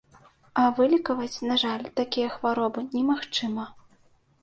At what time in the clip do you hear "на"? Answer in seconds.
1.51-1.59